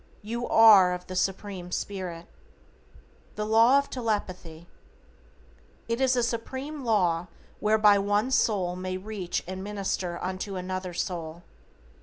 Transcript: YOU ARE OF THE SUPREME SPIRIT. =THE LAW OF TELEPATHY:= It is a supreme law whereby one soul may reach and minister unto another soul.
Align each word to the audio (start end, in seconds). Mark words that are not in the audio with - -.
YOU 0.23 0.47
ARE 0.47 0.93
OF 0.93 1.05
THE 1.05 1.15
SUPREME 1.15 1.71
SPIRIT. 1.71 2.25
=THE 3.35 3.45
LAW 3.45 3.77
OF 3.77 3.91
TELEPATHY:= 3.91 4.67
It 5.87 6.01
is 6.01 6.15
a 6.15 6.23
supreme 6.23 6.83
law 6.83 7.27
whereby 7.59 7.99
one 7.99 8.31
soul 8.31 8.75
may 8.75 8.97
reach 8.97 9.43
and 9.45 9.63
minister 9.63 10.17
unto 10.19 10.55
another 10.55 10.95
soul. 10.95 11.43